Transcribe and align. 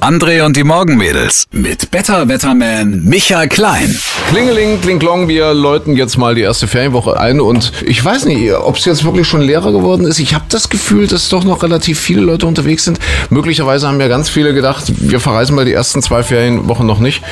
André 0.00 0.42
und 0.44 0.56
die 0.56 0.64
Morgenmädels 0.64 1.46
mit 1.52 1.88
Better 1.92 2.26
Wetterman 2.26 3.04
Michael 3.04 3.46
Klein. 3.48 3.94
Klingeling, 4.28 4.80
klinglong, 4.80 5.28
wir 5.28 5.54
läuten 5.54 5.96
jetzt 5.96 6.18
mal 6.18 6.34
die 6.34 6.40
erste 6.40 6.66
Ferienwoche 6.66 7.16
ein 7.16 7.40
und 7.40 7.70
ich 7.84 8.04
weiß 8.04 8.24
nicht, 8.24 8.52
ob 8.54 8.74
es 8.74 8.84
jetzt 8.84 9.04
wirklich 9.04 9.28
schon 9.28 9.40
leerer 9.40 9.70
geworden 9.70 10.04
ist. 10.04 10.18
Ich 10.18 10.34
habe 10.34 10.46
das 10.48 10.68
Gefühl, 10.68 11.06
dass 11.06 11.28
doch 11.28 11.44
noch 11.44 11.62
relativ 11.62 12.00
viele 12.00 12.22
Leute 12.22 12.48
unterwegs 12.48 12.82
sind. 12.82 12.98
Möglicherweise 13.30 13.86
haben 13.86 14.00
ja 14.00 14.08
ganz 14.08 14.28
viele 14.28 14.52
gedacht, 14.52 14.86
wir 14.96 15.20
verreisen 15.20 15.54
mal 15.54 15.64
die 15.64 15.72
ersten 15.72 16.02
zwei 16.02 16.24
Ferienwochen 16.24 16.88
noch 16.88 16.98
nicht, 16.98 17.22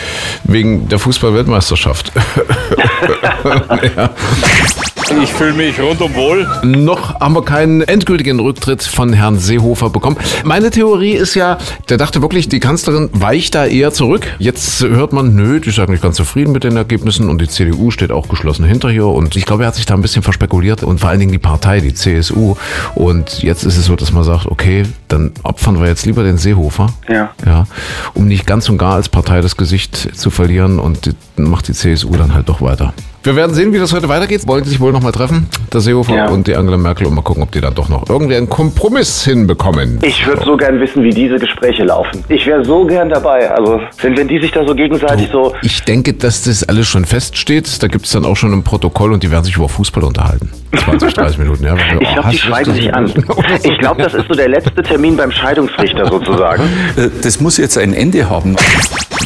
wegen 0.45 0.89
der 0.89 1.01
Fußball-Weltmeisterschaft. 1.01 2.12
ja. 3.96 4.11
Ich 5.11 5.32
fühle 5.32 5.52
mich 5.52 5.79
rundum 5.79 6.14
wohl. 6.14 6.46
Noch 6.62 7.21
haben 7.21 7.34
wir 7.34 7.45
keinen 7.45 7.82
endgültigen 7.82 8.41
Rücktritt 8.41 8.82
von 8.82 9.12
Herrn 9.12 9.39
Seehofer 9.39 9.91
bekommen. 9.91 10.16
Meine 10.45 10.71
Theorie 10.71 11.12
ist 11.12 11.34
ja, 11.34 11.59
der 11.89 11.98
dachte 11.98 12.23
wirklich, 12.23 12.48
die 12.48 12.59
Kanzlerin 12.59 13.11
weicht 13.12 13.54
da 13.54 13.67
eher 13.67 13.93
zurück. 13.93 14.26
Jetzt 14.39 14.82
hört 14.82 15.12
man, 15.12 15.35
nö, 15.35 15.61
die 15.61 15.68
ist 15.68 15.79
eigentlich 15.79 16.00
ganz 16.00 16.17
zufrieden 16.17 16.53
mit 16.53 16.64
den 16.64 16.76
Ergebnissen 16.76 17.29
und 17.29 17.40
die 17.40 17.48
CDU 17.48 17.90
steht 17.90 18.12
auch 18.12 18.29
geschlossen 18.29 18.64
hinter 18.64 18.90
ihr. 18.90 19.07
Und 19.07 19.36
ich 19.36 19.45
glaube, 19.45 19.64
er 19.64 19.68
hat 19.68 19.75
sich 19.75 19.86
da 19.86 19.95
ein 19.95 20.03
bisschen 20.03 20.22
verspekuliert 20.22 20.82
und 20.82 21.00
vor 21.00 21.11
allen 21.11 21.21
Dingen 21.21 21.32
die 21.32 21.39
Partei, 21.39 21.81
die 21.81 21.93
CSU. 21.93 22.57
Und 22.95 23.43
jetzt 23.43 23.64
ist 23.64 23.76
es 23.76 23.84
so, 23.84 23.96
dass 23.96 24.12
man 24.12 24.25
sagt, 24.25 24.46
okay, 24.46 24.84
dann 25.09 25.32
opfern 25.43 25.81
wir 25.81 25.86
jetzt 25.86 26.07
lieber 26.07 26.23
den 26.25 26.39
Seehofer. 26.39 26.93
Ja. 27.09 27.31
Ja. 27.45 27.67
Um 28.14 28.26
nicht 28.26 28.46
ganz 28.46 28.68
und 28.71 28.79
gar 28.79 28.95
als 28.95 29.11
Partei 29.11 29.43
das 29.43 29.57
Gesicht 29.57 30.17
zu 30.17 30.31
verlieren 30.31 30.79
und 30.79 31.14
macht 31.36 31.68
die 31.68 31.73
CSU 31.73 32.17
dann 32.17 32.33
halt 32.33 32.48
doch 32.48 32.62
weiter. 32.62 32.95
Wir 33.25 33.37
werden 33.37 33.55
sehen, 33.55 33.73
wie 33.73 33.78
das 33.78 33.95
heute 33.95 34.11
weitergeht. 34.11 34.47
Wollen 34.47 34.64
sich 34.64 34.81
wohl 34.81 34.92
nochmal 34.92 35.12
treffen, 35.12 35.47
der 35.73 35.81
Seehofer 35.81 36.15
ja. 36.15 36.28
und 36.28 36.47
die 36.47 36.55
Angela 36.55 36.77
Merkel, 36.77 37.06
und 37.06 37.15
mal 37.15 37.23
gucken, 37.23 37.42
ob 37.42 37.51
die 37.53 37.61
dann 37.62 37.75
doch 37.75 37.89
noch 37.89 38.06
irgendwie 38.11 38.37
einen 38.37 38.51
Kompromiss 38.51 39.25
hinbekommen. 39.25 39.98
Ich 40.03 40.27
würde 40.27 40.45
so 40.45 40.59
gern 40.59 40.78
wissen, 40.78 41.03
wie 41.03 41.09
diese 41.09 41.37
Gespräche 41.37 41.84
laufen. 41.84 42.23
Ich 42.29 42.45
wäre 42.47 42.62
so 42.67 42.84
gern 42.84 43.09
dabei. 43.09 43.51
Also, 43.51 43.81
wenn, 44.03 44.15
wenn 44.19 44.29
die 44.29 44.39
sich 44.42 44.51
da 44.51 44.67
so 44.67 44.75
gegenseitig 44.75 45.31
du, 45.31 45.45
so. 45.45 45.55
Ich 45.63 45.83
denke, 45.85 46.13
dass 46.13 46.43
das 46.43 46.65
alles 46.65 46.87
schon 46.87 47.07
feststeht. 47.07 47.83
Da 47.83 47.87
gibt 47.87 48.05
es 48.05 48.13
dann 48.13 48.27
auch 48.27 48.37
schon 48.37 48.53
ein 48.53 48.63
Protokoll 48.63 49.15
und 49.15 49.23
die 49.23 49.31
werden 49.31 49.45
sich 49.45 49.57
über 49.57 49.70
Fußball 49.70 50.05
unterhalten. 50.05 50.51
20, 50.77 51.15
30 51.15 51.39
Minuten, 51.39 51.65
ja. 51.65 51.77
Ich 52.01 52.13
glaube, 52.13 52.29
die 52.31 52.39
schweigen 52.39 52.75
sich 52.75 52.93
an. 52.93 53.11
Ich 53.63 53.79
glaube, 53.79 54.03
das 54.03 54.13
ist 54.13 54.29
so 54.29 54.35
der 54.35 54.51
letzte 54.51 54.83
Termin 54.83 55.17
beim 55.17 55.31
Scheidungsrichter 55.31 56.07
sozusagen. 56.07 56.63
Äh, 56.97 57.09
das 57.23 57.41
muss 57.41 57.57
jetzt 57.57 57.79
ein 57.79 57.95
Ende 57.95 58.29
haben. 58.29 58.57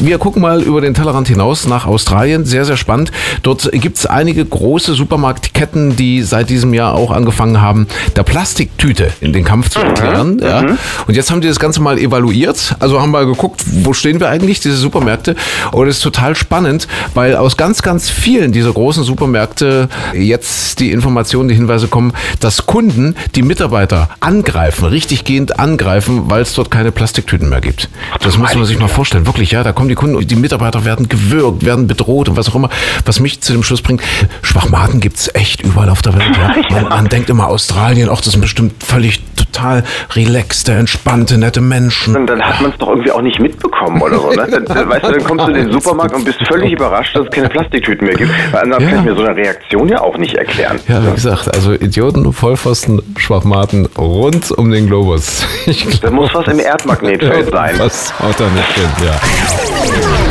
Wir 0.01 0.17
gucken 0.17 0.41
mal 0.41 0.61
über 0.61 0.79
den 0.79 0.93
Tellerrand 0.93 1.27
hinaus 1.27 1.67
nach 1.67 1.85
Australien. 1.85 2.45
Sehr, 2.45 2.63
sehr 2.63 2.77
spannend. 2.77 3.11
Dort 3.43 3.69
gibt 3.73 3.88
es 3.97 4.05
einige 4.05 4.43
große 4.45 4.93
Supermarktketten, 4.93 5.95
die 5.95 6.21
seit 6.23 6.49
diesem 6.49 6.73
Jahr 6.73 6.95
auch 6.95 7.11
angefangen 7.11 7.61
haben, 7.61 7.87
der 8.15 8.23
Plastiktüte 8.23 9.11
in 9.21 9.33
den 9.33 9.43
Kampf 9.43 9.69
zu 9.69 9.79
erklären. 9.79 10.35
Mhm. 10.35 10.43
Ja. 10.43 10.59
Und 11.07 11.15
jetzt 11.15 11.31
haben 11.31 11.41
die 11.41 11.47
das 11.47 11.59
Ganze 11.59 11.81
mal 11.81 11.97
evaluiert. 11.97 12.75
Also 12.79 13.01
haben 13.01 13.11
wir 13.11 13.25
geguckt, 13.25 13.63
wo 13.83 13.93
stehen 13.93 14.19
wir 14.19 14.29
eigentlich, 14.29 14.59
diese 14.59 14.77
Supermärkte. 14.77 15.35
Und 15.71 15.87
es 15.87 15.97
ist 15.97 16.03
total 16.03 16.35
spannend, 16.35 16.87
weil 17.13 17.35
aus 17.35 17.57
ganz, 17.57 17.81
ganz 17.81 18.09
vielen 18.09 18.51
dieser 18.51 18.71
großen 18.71 19.03
Supermärkte 19.03 19.89
jetzt 20.13 20.79
die 20.79 20.91
Informationen, 20.91 21.49
die 21.49 21.55
Hinweise 21.55 21.87
kommen, 21.87 22.13
dass 22.39 22.65
Kunden 22.65 23.15
die 23.35 23.41
Mitarbeiter 23.41 24.09
angreifen, 24.19 24.85
richtiggehend 24.85 25.59
angreifen, 25.59 26.29
weil 26.29 26.41
es 26.41 26.53
dort 26.53 26.71
keine 26.71 26.91
Plastiktüten 26.91 27.49
mehr 27.49 27.61
gibt. 27.61 27.89
Das 28.21 28.37
muss 28.37 28.55
man 28.55 28.65
sich 28.65 28.79
mal 28.79 28.87
vorstellen. 28.87 29.25
Wirklich, 29.25 29.51
ja, 29.51 29.63
da 29.63 29.71
kommen 29.71 29.89
die 29.89 29.95
Kunden, 29.95 30.25
die 30.25 30.35
Mitarbeiter 30.35 30.85
werden 30.85 31.09
gewürgt, 31.09 31.65
werden 31.65 31.87
bedroht 31.87 32.29
und 32.29 32.37
was 32.37 32.49
auch 32.49 32.55
immer. 32.55 32.69
Was 33.05 33.19
mich 33.19 33.41
zu 33.41 33.53
dem 33.53 33.63
Schluss 33.63 33.78
bringt, 33.83 34.01
Schwachmaten 34.41 34.99
gibt 34.99 35.17
es 35.17 35.33
echt 35.35 35.61
überall 35.61 35.89
auf 35.89 36.01
der 36.01 36.13
Welt. 36.15 36.37
Ja? 36.37 36.55
Man, 36.69 36.89
man 36.89 37.09
denkt 37.09 37.29
immer 37.29 37.47
Australien, 37.47 38.09
auch 38.09 38.21
das 38.21 38.33
sind 38.33 38.41
bestimmt 38.41 38.83
völlig 38.83 39.21
total 39.35 39.83
relaxte, 40.11 40.73
entspannte, 40.73 41.37
nette 41.37 41.61
Menschen. 41.61 42.15
Und 42.15 42.27
dann 42.27 42.41
hat 42.41 42.61
man 42.61 42.71
es 42.71 42.77
doch 42.77 42.89
irgendwie 42.89 43.11
auch 43.11 43.21
nicht 43.21 43.39
mitbekommen 43.39 44.01
oder 44.01 44.19
so. 44.19 44.29
Ne? 44.29 44.47
Dann, 44.49 44.65
dann, 44.65 44.89
weißt 44.89 45.05
du, 45.05 45.11
dann 45.11 45.23
kommst 45.23 45.47
du 45.47 45.51
in 45.51 45.55
den 45.55 45.71
Supermarkt 45.79 46.13
und 46.15 46.25
bist 46.25 46.39
völlig 46.47 46.73
überrascht, 46.73 47.15
dass 47.15 47.25
es 47.25 47.31
keine 47.31 47.49
Plastiktüten 47.49 48.05
mehr 48.05 48.15
gibt. 48.15 48.31
Weil 48.51 48.63
anders 48.63 48.83
ja. 48.83 48.89
kann 48.89 48.99
ich 48.99 49.05
mir 49.05 49.15
so 49.15 49.23
eine 49.23 49.35
Reaktion 49.35 49.89
ja 49.89 50.01
auch 50.01 50.17
nicht 50.17 50.35
erklären. 50.35 50.79
Ja, 50.87 51.05
wie 51.05 51.11
gesagt, 51.11 51.53
also 51.53 51.73
Idioten, 51.73 52.31
Vollpfosten, 52.31 53.01
Schwachmaten 53.17 53.87
rund 53.97 54.51
um 54.51 54.71
den 54.71 54.87
Globus. 54.87 55.45
da 56.01 56.11
muss 56.11 56.33
was 56.33 56.47
im 56.47 56.59
Erdmagnetfeld 56.59 57.49
sein. 57.49 57.75
Was 57.77 58.17
haut 58.19 58.39
da 58.39 58.45
nicht 58.49 58.73
hin, 58.73 58.89
ja. 59.05 60.28